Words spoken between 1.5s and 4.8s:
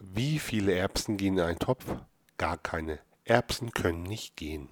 Topf? Gar keine. Erbsen können nicht gehen.